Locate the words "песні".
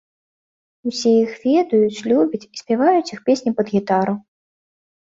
3.31-3.51